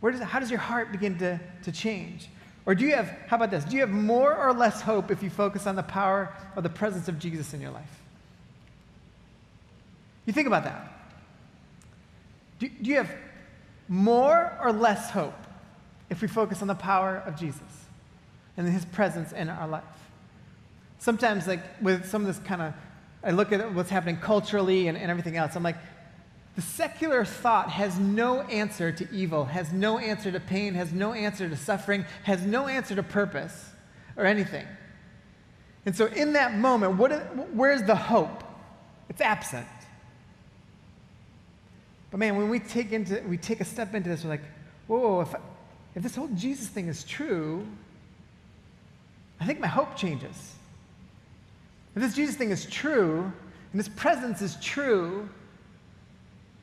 [0.00, 2.28] Where does, how does your heart begin to, to change?
[2.66, 3.64] Or do you have, how about this?
[3.64, 6.70] Do you have more or less hope if you focus on the power or the
[6.70, 8.00] presence of Jesus in your life?
[10.24, 10.90] You think about that.
[12.58, 13.10] Do, do you have
[13.88, 15.34] more or less hope
[16.08, 17.60] if we focus on the power of Jesus
[18.56, 19.84] and his presence in our life?
[20.98, 22.74] Sometimes, like with some of this kind of,
[23.22, 25.54] I look at what's happening culturally and, and everything else.
[25.54, 25.76] I'm like,
[26.56, 31.12] the secular thought has no answer to evil, has no answer to pain, has no
[31.12, 33.70] answer to suffering, has no answer to purpose
[34.16, 34.66] or anything.
[35.84, 37.10] And so, in that moment, what,
[37.54, 38.44] where's the hope?
[39.08, 39.66] It's absent.
[42.10, 44.44] But man, when we take, into, we take a step into this, we're like,
[44.86, 45.34] whoa, if,
[45.96, 47.66] if this whole Jesus thing is true,
[49.40, 50.54] I think my hope changes.
[51.96, 53.32] If this Jesus thing is true,
[53.72, 55.28] and this presence is true,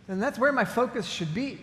[0.08, 1.60] then that's where my focus should be.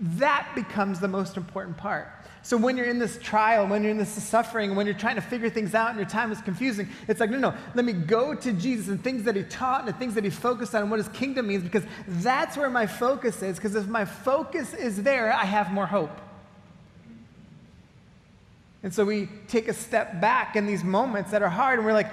[0.00, 2.08] That becomes the most important part.
[2.44, 5.20] So when you're in this trial, when you're in this suffering, when you're trying to
[5.20, 8.34] figure things out and your time is confusing, it's like, no, no, let me go
[8.34, 10.90] to Jesus and things that he taught and the things that he focused on and
[10.90, 13.56] what his kingdom means because that's where my focus is.
[13.56, 16.20] Because if my focus is there, I have more hope.
[18.82, 21.92] And so we take a step back in these moments that are hard and we're
[21.92, 22.10] like,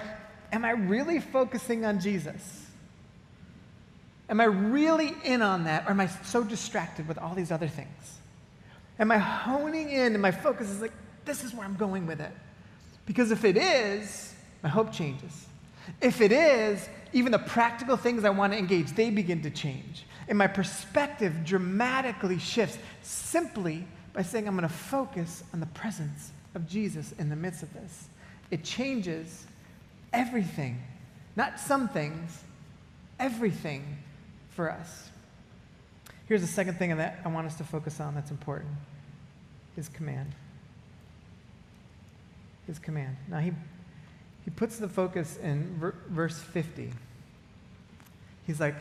[0.52, 2.59] am I really focusing on Jesus?
[4.30, 7.68] Am I really in on that or am I so distracted with all these other
[7.68, 8.18] things?
[9.00, 10.92] Am I honing in and my focus is like,
[11.26, 12.32] this is where I'm going with it?
[13.06, 15.48] Because if it is, my hope changes.
[16.02, 20.06] If it is, even the practical things I want to engage, they begin to change.
[20.28, 26.32] And my perspective dramatically shifts simply by saying, I'm going to focus on the presence
[26.54, 28.10] of Jesus in the midst of this.
[28.52, 29.48] It changes
[30.14, 30.80] everything,
[31.36, 32.44] not some things,
[33.20, 33.98] everything
[34.60, 35.08] for us.
[36.28, 38.70] Here's the second thing that I want us to focus on that's important
[39.78, 40.34] his command.
[42.68, 43.16] His command.
[43.30, 43.54] Now, he,
[44.44, 46.92] he puts the focus in ver- verse 50.
[48.46, 48.76] He's like,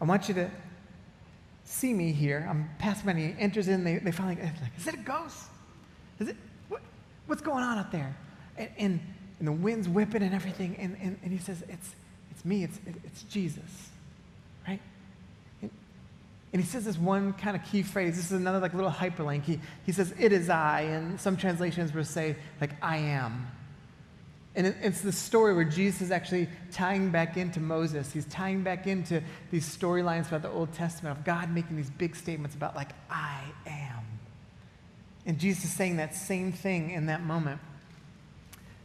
[0.00, 0.50] I want you to
[1.64, 2.46] see me here.
[2.48, 3.84] I'm passing by, and he enters in.
[3.84, 5.42] They, they finally, like, is it a ghost?
[6.20, 6.36] Is it,
[6.70, 6.80] what,
[7.26, 8.16] what's going on out there?
[8.56, 9.00] And, and,
[9.40, 10.74] and the wind's whipping and everything.
[10.78, 11.94] And, and, and he says, it's,
[12.44, 13.88] me, it's, it's Jesus,
[14.68, 14.80] right?
[15.62, 15.70] And,
[16.52, 18.16] and he says this one kind of key phrase.
[18.16, 19.44] This is another like little hyperlink.
[19.44, 20.82] He, he says, it is I.
[20.82, 23.48] And some translations will say, like, I am.
[24.56, 28.12] And it, it's the story where Jesus is actually tying back into Moses.
[28.12, 32.14] He's tying back into these storylines about the Old Testament of God making these big
[32.14, 34.04] statements about, like, I am.
[35.26, 37.60] And Jesus is saying that same thing in that moment.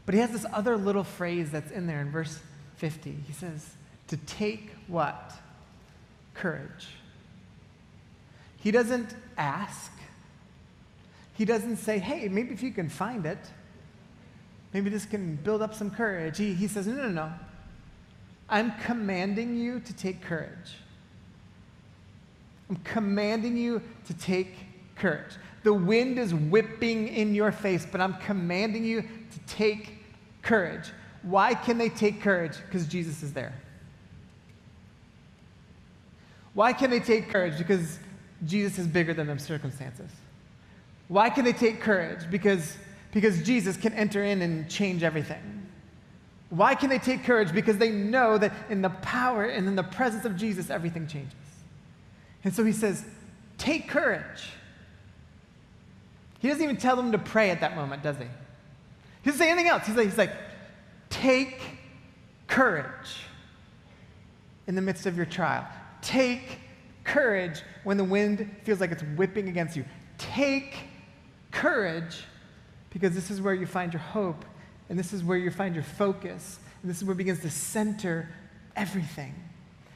[0.06, 2.40] But he has this other little phrase that's in there in verse
[2.80, 3.16] 50.
[3.28, 3.70] He says,
[4.08, 5.34] to take what?
[6.34, 6.88] Courage.
[8.58, 9.92] He doesn't ask.
[11.34, 13.40] He doesn't say, hey, maybe if you can find it,
[14.74, 16.38] maybe this can build up some courage.
[16.38, 17.32] He, he says, no, no, no.
[18.50, 20.76] I'm commanding you to take courage.
[22.70, 24.56] I'm commanding you to take
[24.96, 25.34] courage.
[25.64, 29.98] The wind is whipping in your face, but I'm commanding you to take
[30.42, 30.92] courage.
[31.22, 32.54] Why can they take courage?
[32.66, 33.54] Because Jesus is there.
[36.54, 37.58] Why can they take courage?
[37.58, 38.00] Because
[38.46, 40.10] Jesus is bigger than their circumstances.
[41.08, 42.30] Why can they take courage?
[42.30, 42.78] Because,
[43.12, 45.68] because Jesus can enter in and change everything.
[46.50, 47.54] Why can they take courage?
[47.54, 51.34] Because they know that in the power and in the presence of Jesus, everything changes.
[52.44, 53.06] And so he says,
[53.58, 54.52] Take courage.
[56.40, 58.24] He doesn't even tell them to pray at that moment, does he?
[58.24, 59.86] He doesn't say anything else.
[59.86, 60.32] He's like, he's like
[61.10, 61.62] Take
[62.48, 63.24] courage
[64.68, 65.68] in the midst of your trial.
[66.02, 66.60] Take
[67.04, 69.86] courage when the wind feels like it's whipping against you.
[70.18, 70.76] Take
[71.52, 72.24] courage
[72.92, 74.46] because this is where you find your hope
[74.90, 77.50] and this is where you find your focus and this is where it begins to
[77.50, 78.30] center
[78.76, 79.34] everything.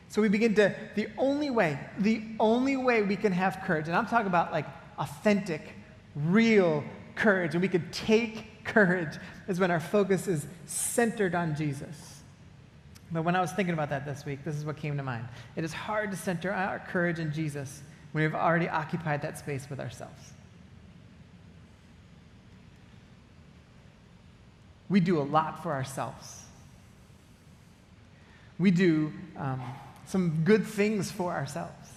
[0.10, 3.96] So we begin to, the only way, the only way we can have courage, and
[3.96, 4.68] I'm talking about like
[5.00, 5.62] authentic,
[6.16, 6.84] real
[7.16, 12.22] courage, and we can take courage, is when our focus is centered on Jesus.
[13.12, 15.28] But when I was thinking about that this week, this is what came to mind.
[15.56, 19.70] It is hard to center our courage in Jesus when we've already occupied that space
[19.70, 20.34] with ourselves.
[24.90, 26.44] We do a lot for ourselves.
[28.60, 29.62] We do um,
[30.06, 31.90] some good things for ourselves.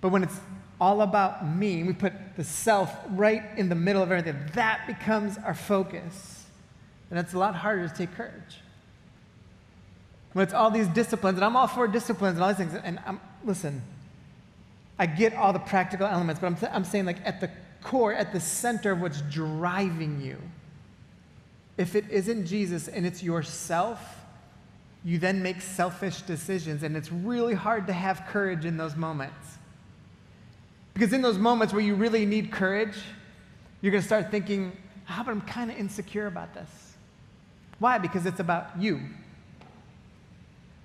[0.00, 0.38] But when it's
[0.80, 5.38] all about me, we put the self right in the middle of everything, that becomes
[5.38, 6.44] our focus.
[7.10, 8.60] And it's a lot harder to take courage.
[10.32, 12.98] When it's all these disciplines, and I'm all for disciplines and all these things, and
[13.06, 13.82] I'm, listen,
[14.98, 17.50] I get all the practical elements, but I'm, I'm saying, like, at the
[17.82, 20.38] core, at the center of what's driving you,
[21.76, 24.00] if it isn't Jesus and it's yourself,
[25.04, 29.53] you then make selfish decisions, and it's really hard to have courage in those moments.
[30.94, 32.96] Because in those moments where you really need courage,
[33.80, 34.72] you're going to start thinking,
[35.08, 36.70] ah, how about I'm kind of insecure about this?
[37.80, 37.98] Why?
[37.98, 39.00] Because it's about you.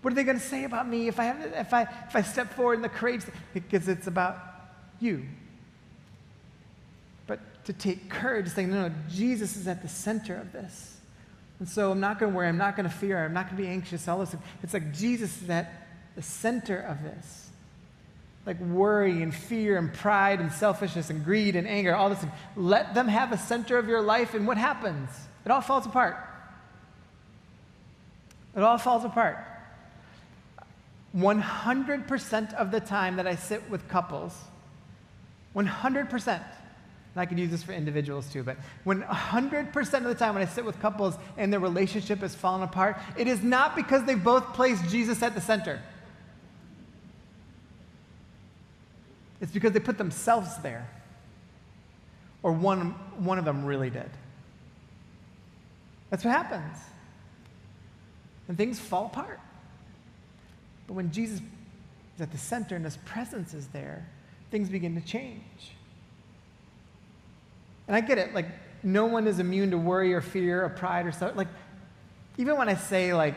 [0.02, 2.22] What are they going to say about me if I, have, if I, if I
[2.22, 3.22] step forward in the courage?
[3.54, 4.38] Because it's about
[5.00, 5.26] you
[7.28, 10.98] But to take courage, saying, no, no, Jesus is at the center of this.
[11.60, 13.58] And so I'm not going to worry, I'm not going to fear, I'm not going
[13.58, 14.36] to be anxious, all this.
[14.64, 17.49] It's like Jesus is at the center of this.
[18.46, 22.24] Like worry and fear and pride and selfishness and greed and anger, all this.
[22.56, 25.10] Let them have a center of your life, and what happens?
[25.46, 26.18] It all falls apart.
[28.56, 29.38] It all falls apart.
[31.16, 34.36] 100% of the time that I sit with couples,
[35.56, 36.44] 100%, and
[37.16, 40.46] I could use this for individuals too, but when 100% of the time when I
[40.46, 44.54] sit with couples and their relationship has fallen apart, it is not because they both
[44.54, 45.82] placed Jesus at the center.
[49.42, 50.90] It's because they put themselves there.
[52.44, 54.10] Or one, one of them really did.
[56.10, 56.78] That's what happens.
[58.48, 59.40] And things fall apart.
[60.88, 61.40] But when Jesus
[62.16, 64.06] is at the center and his presence is there,
[64.52, 65.74] things begin to change.
[67.88, 68.48] And I get it, like,
[68.84, 71.36] no one is immune to worry or fear or pride or stuff.
[71.36, 71.48] Like,
[72.38, 73.36] even when I say, like,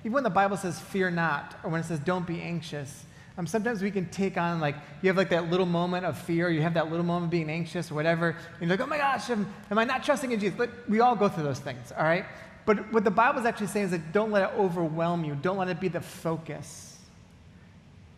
[0.00, 3.04] even when the Bible says fear not, or when it says don't be anxious,
[3.36, 6.48] um, sometimes we can take on, like, you have like that little moment of fear,
[6.50, 8.98] you have that little moment of being anxious or whatever, and you're like, oh my
[8.98, 10.56] gosh, am, am I not trusting in Jesus?
[10.56, 12.24] But we all go through those things, all right?
[12.64, 15.58] But what the Bible is actually saying is that don't let it overwhelm you, don't
[15.58, 16.96] let it be the focus.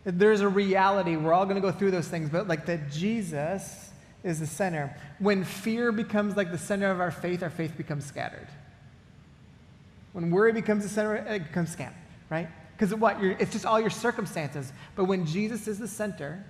[0.03, 3.89] There's a reality, we're all going to go through those things, but like that Jesus
[4.23, 4.95] is the center.
[5.19, 8.47] When fear becomes like the center of our faith, our faith becomes scattered.
[10.13, 11.97] When worry becomes the center, it becomes scattered,
[12.29, 12.47] right?
[12.77, 13.21] Because what?
[13.21, 14.71] You're, it's just all your circumstances.
[14.95, 16.45] But when Jesus is the center,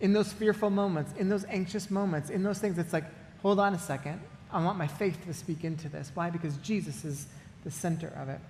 [0.00, 3.04] in those fearful moments, in those anxious moments, in those things, it's like,
[3.42, 4.20] hold on a second.
[4.52, 6.10] I want my faith to speak into this.
[6.14, 6.30] Why?
[6.30, 7.26] Because Jesus is
[7.64, 8.40] the center of it.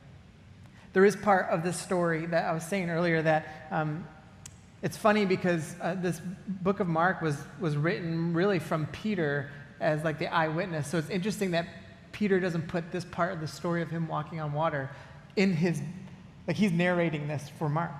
[0.93, 4.07] There is part of this story that I was saying earlier that um,
[4.83, 10.05] it's funny because uh, this book of Mark was, was written really from Peter as
[10.05, 10.89] like the eyewitness.
[10.89, 11.67] So it's interesting that
[12.13, 14.91] Peter doesn't put this part of the story of him walking on water
[15.37, 15.83] in his,
[16.49, 17.93] like he's narrating this for Mark.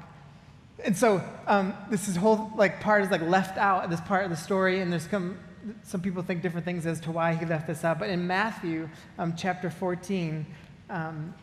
[0.85, 4.31] And so um, this is whole like part is like left out this part of
[4.31, 5.39] the story, and there's come
[5.83, 7.99] some people think different things as to why he left this out.
[7.99, 10.47] But in Matthew um, chapter 14,
[10.89, 11.35] um,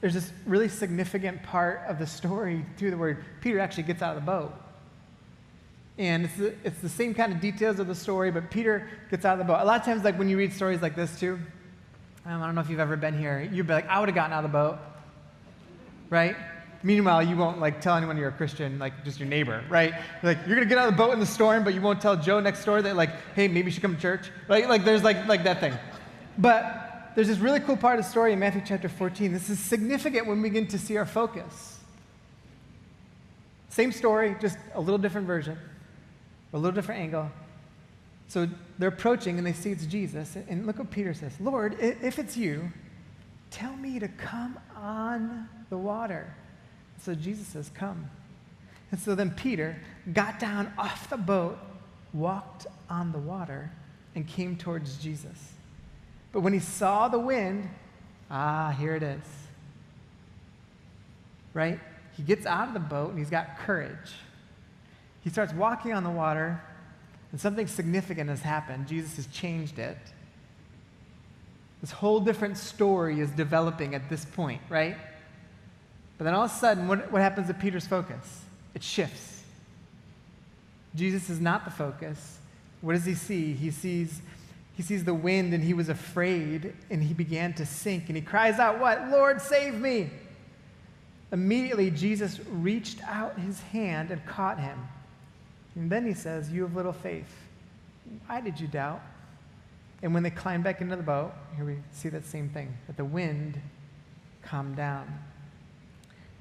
[0.00, 4.16] there's this really significant part of the story through the word Peter actually gets out
[4.16, 4.54] of the boat.
[5.96, 9.24] And it's the, it's the same kind of details of the story, but Peter gets
[9.24, 9.60] out of the boat.
[9.60, 11.38] A lot of times, like when you read stories like this too,
[12.26, 14.14] um, I don't know if you've ever been here, you'd be like, I would have
[14.14, 14.78] gotten out of the boat,
[16.14, 16.36] right?
[16.84, 19.94] Meanwhile, you won't like tell anyone you're a Christian, like just your neighbor, right?
[20.22, 22.16] Like you're gonna get out of the boat in the storm, but you won't tell
[22.16, 24.68] Joe next door that like, hey, maybe you should come to church, right?
[24.68, 25.74] Like there's like like that thing.
[26.38, 29.32] But there's this really cool part of the story in Matthew chapter 14.
[29.32, 31.78] This is significant when we begin to see our focus
[33.70, 35.58] Same story, just a little different version,
[36.52, 37.28] a little different angle.
[38.28, 38.48] So
[38.78, 40.36] they're approaching and they see it's Jesus.
[40.48, 42.70] And look what Peter says Lord, if it's you,
[43.50, 46.32] tell me to come on the water.
[47.02, 48.08] So Jesus says, Come.
[48.92, 49.76] And so then Peter
[50.12, 51.58] got down off the boat,
[52.12, 53.72] walked on the water,
[54.14, 55.36] and came towards Jesus.
[56.30, 57.68] But when he saw the wind,
[58.30, 59.24] ah, here it is.
[61.54, 61.80] Right?
[62.16, 64.12] He gets out of the boat and he's got courage.
[65.24, 66.62] He starts walking on the water,
[67.32, 68.86] and something significant has happened.
[68.86, 69.98] Jesus has changed it.
[71.80, 74.96] This whole different story is developing at this point, right?
[76.16, 78.42] But then all of a sudden, what, what happens to Peter's focus?
[78.74, 79.42] It shifts.
[80.94, 82.38] Jesus is not the focus.
[82.80, 83.52] What does he see?
[83.54, 84.20] He sees,
[84.76, 88.22] he sees the wind and he was afraid and he began to sink and he
[88.22, 89.08] cries out, What?
[89.08, 90.10] Lord, save me.
[91.32, 94.78] Immediately, Jesus reached out his hand and caught him.
[95.74, 97.34] And then he says, You have little faith.
[98.26, 99.02] Why did you doubt?
[100.02, 102.96] And when they climbed back into the boat, here we see that same thing, that
[102.96, 103.60] the wind
[104.42, 105.06] calmed down.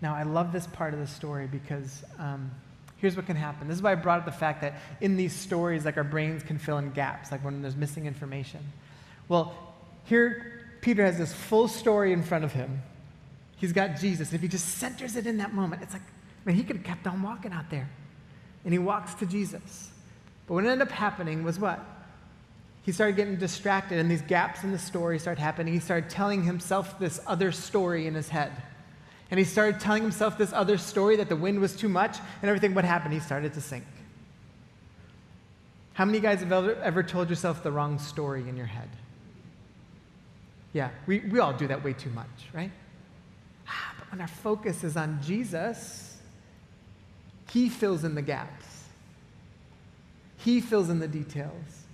[0.04, 2.52] Now, I love this part of the story because um,
[2.98, 3.70] here's what can happen.
[3.70, 6.44] This is why I brought up the fact that in these stories, like our brains
[6.44, 8.60] can fill in gaps, like when there's missing information.
[9.30, 9.56] Well,
[10.04, 12.82] here, Peter has this full story in front of him.
[13.56, 14.28] He's got Jesus.
[14.28, 16.02] And if he just centers it in that moment, it's like,
[16.44, 17.90] man, he could have kept on walking out there.
[18.66, 19.90] And he walks to Jesus.
[20.48, 21.80] But what ended up happening was what?
[22.82, 25.74] He started getting distracted, and these gaps in the story started happening.
[25.74, 28.52] He started telling himself this other story in his head.
[29.34, 32.50] And he started telling himself this other story that the wind was too much and
[32.50, 32.76] everything.
[32.76, 33.16] What happened?
[33.16, 33.84] He started to sink.
[35.94, 38.90] How many guys have ever, ever told yourself the wrong story in your head?
[40.72, 42.70] Yeah, we, we all do that way too much, right?
[43.68, 46.20] Ah, but when our focus is on Jesus,
[47.50, 48.84] He fills in the gaps,
[50.38, 51.86] He fills in the details.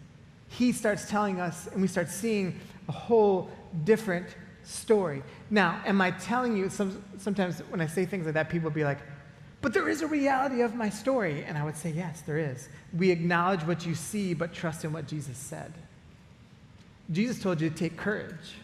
[0.50, 3.50] He starts telling us, and we start seeing a whole
[3.86, 4.28] different
[4.70, 5.24] story.
[5.50, 8.84] Now, am I telling you, some, sometimes when I say things like that, people be
[8.84, 9.00] like,
[9.62, 11.44] but there is a reality of my story.
[11.44, 12.70] And I would say, yes, there is.
[12.96, 15.74] We acknowledge what you see, but trust in what Jesus said.
[17.12, 18.56] Jesus told you to take courage.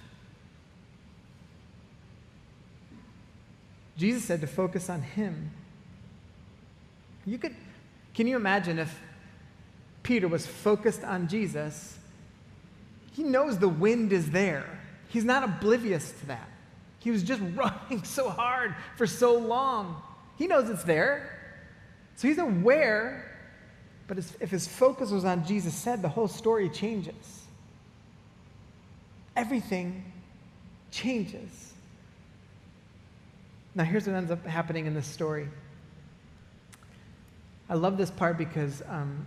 [3.98, 5.52] Jesus said to focus on Him.
[7.26, 7.56] You could,
[8.14, 9.00] can you imagine if
[10.04, 11.98] Peter was focused on Jesus?
[13.14, 14.80] He knows the wind is there.
[15.16, 16.50] He's not oblivious to that.
[17.00, 20.02] He was just running so hard for so long.
[20.38, 21.40] He knows it's there.
[22.18, 23.40] So he's aware,
[24.08, 27.46] but if his focus was on Jesus said, the whole story changes.
[29.38, 30.04] Everything
[30.92, 31.72] changes.
[33.74, 35.48] Now, here's what ends up happening in this story.
[37.70, 39.26] I love this part because um,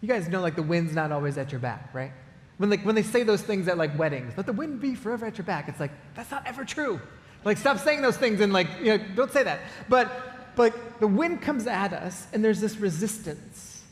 [0.00, 2.10] you guys know, like, the wind's not always at your back, right?
[2.58, 5.26] When, like, when they say those things at like weddings, let the wind be forever
[5.26, 7.00] at your back, it's like, that's not ever true.
[7.44, 9.60] Like, stop saying those things and like, you know, don't say that.
[9.88, 10.10] But,
[10.56, 13.82] but the wind comes at us and there's this resistance.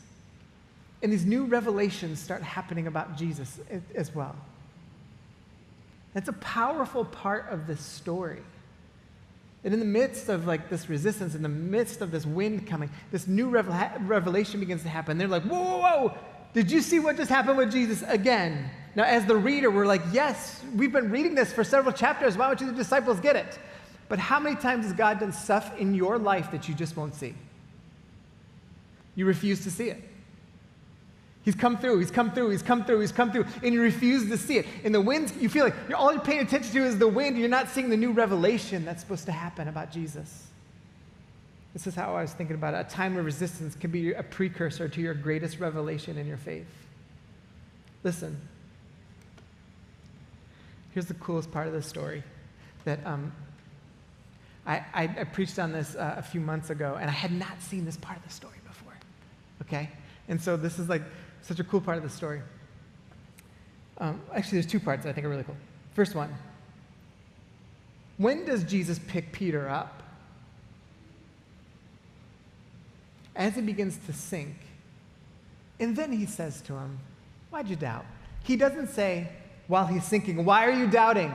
[1.01, 3.59] And these new revelations start happening about Jesus
[3.95, 4.35] as well.
[6.13, 8.41] That's a powerful part of this story.
[9.63, 12.89] And in the midst of like this resistance, in the midst of this wind coming,
[13.11, 15.17] this new revelation begins to happen.
[15.17, 16.17] They're like, whoa, whoa, whoa,
[16.53, 18.69] did you see what just happened with Jesus again?
[18.95, 22.35] Now, as the reader, we're like, yes, we've been reading this for several chapters.
[22.35, 23.59] Why don't you, the disciples, get it?
[24.09, 27.13] But how many times has God done stuff in your life that you just won't
[27.13, 27.35] see?
[29.15, 30.01] You refuse to see it.
[31.43, 34.27] He's come through, he's come through, he's come through, he's come through, and you refuse
[34.29, 34.65] to see it.
[34.83, 37.37] In the winds, you feel like you're, all you're paying attention to is the wind,
[37.37, 40.47] you're not seeing the new revelation that's supposed to happen about Jesus.
[41.77, 42.77] This is how I was thinking about it.
[42.77, 46.65] A time of resistance can be a precursor to your greatest revelation in your faith.
[48.03, 48.35] Listen,
[50.91, 52.23] here's the coolest part of the story
[52.85, 53.31] that um,
[54.65, 57.61] I, I, I, preached on this uh, a few months ago, and I had not
[57.61, 58.97] seen this part of the story before.
[59.61, 59.87] Okay?
[60.29, 61.03] And so this is like
[61.43, 62.41] such a cool part of the story.
[63.99, 65.57] Um, actually, there's two parts I think are really cool.
[65.93, 66.35] First one
[68.17, 70.01] when does Jesus pick Peter up?
[73.37, 74.55] As he begins to sink.
[75.79, 76.99] And then he says to him,
[77.51, 78.05] Why'd you doubt?
[78.43, 79.29] He doesn't say,
[79.67, 81.31] while he's sinking, Why are you doubting?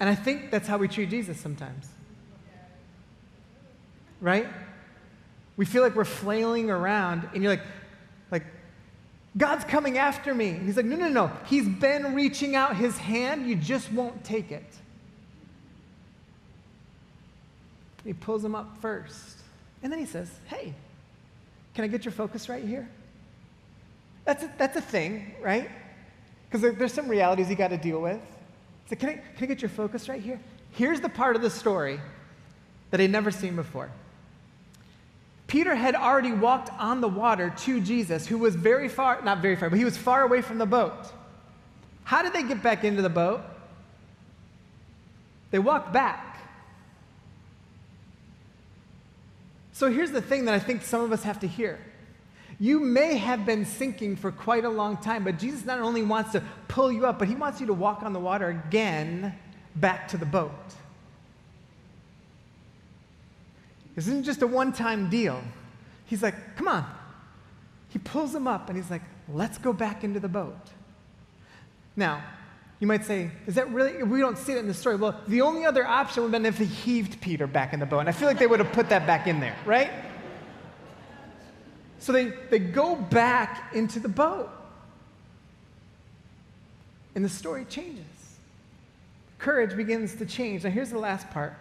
[0.00, 1.86] and I think that's how we treat Jesus sometimes.
[4.20, 4.48] Right?
[5.56, 7.62] We feel like we're flailing around, and you're like,
[8.30, 8.44] like,
[9.36, 10.50] God's coming after me.
[10.50, 11.30] And he's like, no, no, no.
[11.46, 14.64] He's been reaching out his hand, you just won't take it.
[18.04, 19.38] He pulls them up first.
[19.82, 20.74] And then he says, Hey,
[21.74, 22.88] can I get your focus right here?
[24.24, 25.68] That's a, that's a thing, right?
[26.48, 28.20] Because there, there's some realities you got to deal with.
[28.88, 30.40] So, can I, can I get your focus right here?
[30.72, 32.00] Here's the part of the story
[32.90, 33.90] that I'd never seen before.
[35.46, 39.56] Peter had already walked on the water to Jesus, who was very far, not very
[39.56, 41.12] far, but he was far away from the boat.
[42.04, 43.42] How did they get back into the boat?
[45.50, 46.31] They walked back.
[49.82, 51.76] So here's the thing that I think some of us have to hear.
[52.60, 56.30] You may have been sinking for quite a long time, but Jesus not only wants
[56.30, 59.34] to pull you up, but he wants you to walk on the water again
[59.74, 60.52] back to the boat.
[63.96, 65.42] This isn't just a one time deal.
[66.06, 66.86] He's like, come on.
[67.88, 70.70] He pulls him up and he's like, let's go back into the boat.
[71.96, 72.22] Now,
[72.82, 74.02] you might say, is that really?
[74.02, 74.96] We don't see it in the story.
[74.96, 77.86] Well, the only other option would have been if he heaved Peter back in the
[77.86, 78.00] boat.
[78.00, 79.92] And I feel like they would have put that back in there, right?
[82.00, 84.50] So they, they go back into the boat.
[87.14, 88.04] And the story changes.
[89.38, 90.64] Courage begins to change.
[90.64, 91.54] Now, here's the last part.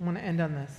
[0.00, 0.72] I want to end on this.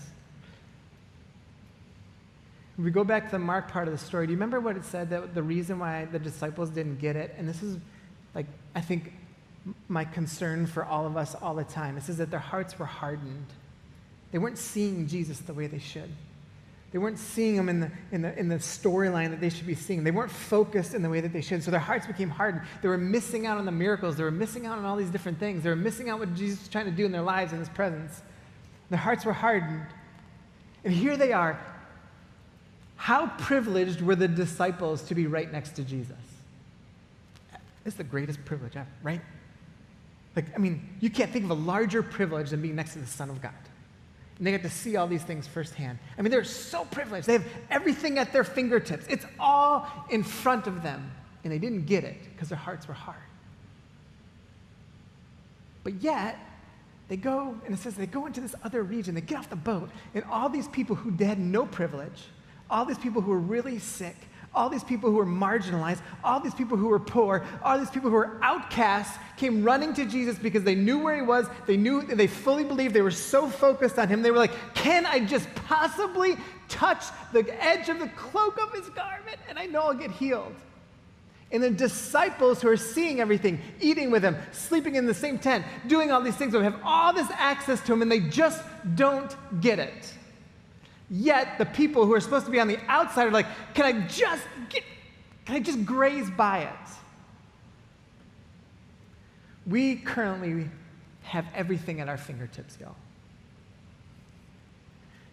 [2.80, 4.76] If we go back to the Mark part of the story, do you remember what
[4.78, 7.36] it said that the reason why the disciples didn't get it?
[7.38, 7.78] And this is,
[8.36, 9.13] like, I think
[9.88, 11.97] my concern for all of us all the time.
[11.97, 13.47] It says that their hearts were hardened.
[14.31, 16.11] They weren't seeing Jesus the way they should.
[16.91, 19.75] They weren't seeing him in the, in the, in the storyline that they should be
[19.75, 20.03] seeing.
[20.03, 21.63] They weren't focused in the way that they should.
[21.63, 22.63] So their hearts became hardened.
[22.81, 24.15] They were missing out on the miracles.
[24.15, 25.63] They were missing out on all these different things.
[25.63, 27.69] They were missing out what Jesus was trying to do in their lives in his
[27.69, 28.21] presence.
[28.89, 29.88] Their hearts were hardened.
[30.83, 31.59] And here they are.
[32.95, 36.15] How privileged were the disciples to be right next to Jesus?
[37.86, 39.21] It's the greatest privilege ever, right?
[40.36, 43.05] Like, I mean, you can't think of a larger privilege than being next to the
[43.05, 43.53] Son of God.
[44.38, 45.97] And they get to see all these things firsthand.
[46.17, 47.27] I mean, they're so privileged.
[47.27, 51.11] They have everything at their fingertips, it's all in front of them.
[51.43, 53.17] And they didn't get it because their hearts were hard.
[55.83, 56.39] But yet,
[57.07, 59.55] they go, and it says they go into this other region, they get off the
[59.55, 62.23] boat, and all these people who had no privilege,
[62.67, 64.15] all these people who were really sick,
[64.56, 68.10] all these people who were marginalized, all these people who were poor, all these people
[68.10, 71.47] who were outcasts came running to Jesus because they knew where he was.
[71.68, 74.22] They knew, they fully believed, they were so focused on him.
[74.22, 76.38] They were like, Can I just possibly
[76.70, 77.03] touch
[77.34, 80.56] the edge of the cloak of his garment and I know I'll get healed?
[81.51, 85.64] And the disciples who are seeing everything, eating with him, sleeping in the same tent,
[85.88, 88.64] doing all these things, have all this access to him and they just
[88.95, 90.14] don't get it.
[91.10, 94.08] Yet the people who are supposed to be on the outside are like, can I
[94.08, 94.84] just get,
[95.45, 96.89] can I just graze by it?
[99.68, 100.70] We currently
[101.24, 102.95] have everything at our fingertips, y'all.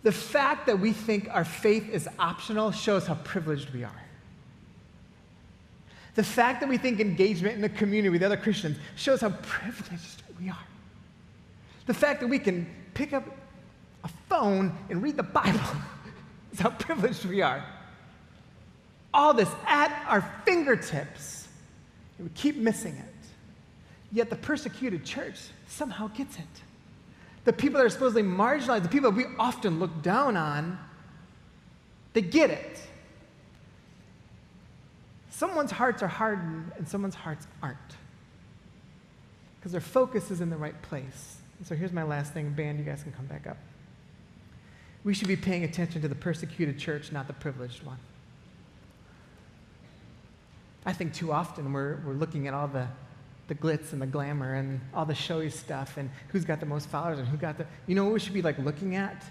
[0.03, 4.03] The fact that we think our faith is optional shows how privileged we are.
[6.15, 10.23] The fact that we think engagement in the community with other Christians shows how privileged
[10.41, 10.67] we are.
[11.87, 13.25] The fact that we can pick up
[14.05, 15.61] a phone and read the Bible
[16.53, 17.65] is how privileged we are.
[19.15, 21.49] All this at our fingertips,
[22.19, 23.05] and we keep missing it.
[24.11, 25.39] Yet the persecuted church
[25.69, 26.45] somehow gets it.
[27.45, 30.79] The people that are supposedly marginalized, the people that we often look down on,
[32.13, 32.81] they get it.
[35.31, 37.79] Someone's hearts are hardened and someone's hearts aren't.
[39.59, 41.39] Because their focus is in the right place.
[41.59, 42.51] And so here's my last thing.
[42.51, 43.57] Band, you guys can come back up.
[45.05, 47.99] We should be paying attention to the persecuted church, not the privileged one.
[50.85, 52.87] I think too often we're, we're looking at all the,
[53.49, 56.89] the glitz and the glamour and all the showy stuff and who's got the most
[56.89, 57.67] followers and who got the.
[57.87, 59.25] You know what we should be like looking at?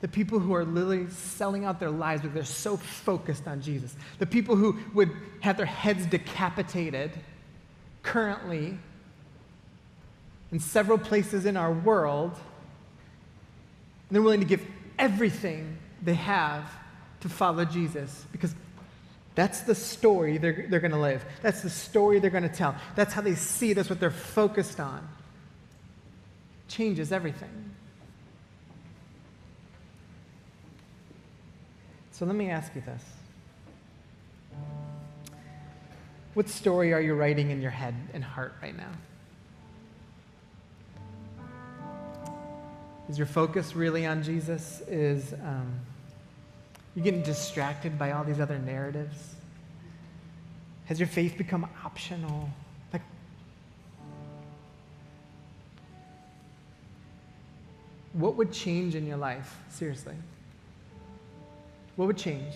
[0.00, 3.94] The people who are literally selling out their lives because they're so focused on Jesus.
[4.18, 7.12] The people who would have their heads decapitated
[8.02, 8.78] currently
[10.52, 12.32] in several places in our world.
[12.32, 14.66] And they're willing to give
[15.00, 16.70] everything they have
[17.20, 18.54] to follow Jesus because
[19.34, 21.24] that's the story they're, they're going to live.
[21.42, 22.76] That's the story they're going to tell.
[22.94, 23.74] That's how they see it.
[23.74, 25.06] That's what they're focused on.
[26.68, 27.70] Changes everything.
[32.12, 33.02] So let me ask you this.
[36.34, 38.90] What story are you writing in your head and heart right now?
[43.10, 44.82] Is your focus really on Jesus?
[44.86, 45.80] Is um,
[46.94, 49.34] you getting distracted by all these other narratives?
[50.84, 52.48] Has your faith become optional?
[52.92, 53.02] Like,
[58.12, 59.58] what would change in your life?
[59.70, 60.14] Seriously.
[61.96, 62.54] What would change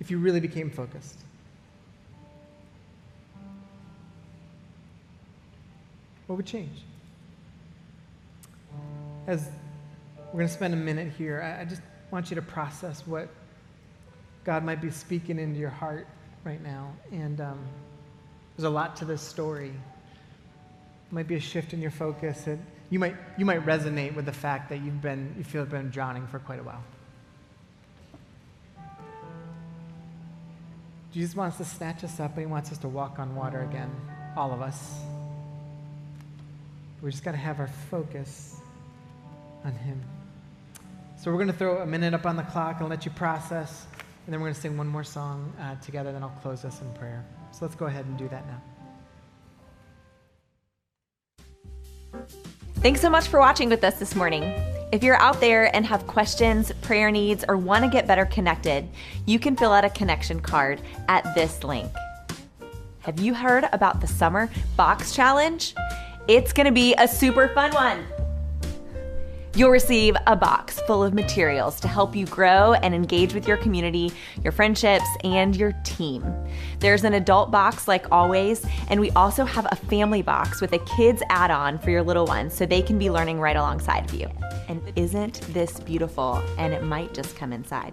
[0.00, 1.20] if you really became focused?
[6.26, 6.82] What would change?
[9.28, 9.46] As
[10.28, 13.28] we're going to spend a minute here, I, just want you to process what
[14.42, 16.06] God might be speaking into your heart
[16.44, 16.94] right now.
[17.12, 17.58] And um,
[18.56, 19.68] there's a lot to this story.
[19.68, 22.46] It might be a shift in your focus.
[22.46, 22.58] It,
[22.88, 25.90] you, might, you might resonate with the fact that you've been, you feel you've been
[25.90, 26.82] drowning for quite a while.
[31.12, 33.94] Jesus wants to snatch us up and he wants us to walk on water again,
[34.38, 35.00] all of us.
[37.02, 38.58] We just got to have our focus
[39.64, 40.00] on him.
[41.16, 43.86] So we're going to throw a minute up on the clock and let you process,
[44.26, 46.80] and then we're going to sing one more song uh, together, then I'll close us
[46.80, 47.24] in prayer.
[47.50, 48.62] So let's go ahead and do that now.
[52.76, 54.44] Thanks so much for watching with us this morning.
[54.92, 58.88] If you're out there and have questions, prayer needs, or want to get better connected,
[59.26, 61.90] you can fill out a connection card at this link.
[63.00, 65.74] Have you heard about the Summer Box Challenge?
[66.28, 68.04] It's going to be a super fun one.
[69.58, 73.56] You'll receive a box full of materials to help you grow and engage with your
[73.56, 74.12] community,
[74.44, 76.24] your friendships, and your team.
[76.78, 80.78] There's an adult box, like always, and we also have a family box with a
[80.78, 84.14] kids add on for your little ones so they can be learning right alongside of
[84.14, 84.30] you.
[84.68, 86.40] And isn't this beautiful?
[86.56, 87.92] And it might just come inside.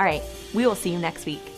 [0.00, 0.22] All right,
[0.52, 1.57] we will see you next week.